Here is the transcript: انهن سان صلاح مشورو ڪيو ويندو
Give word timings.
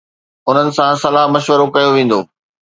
انهن 0.49 0.69
سان 0.77 0.93
صلاح 1.03 1.25
مشورو 1.35 1.65
ڪيو 1.75 1.89
ويندو 1.93 2.19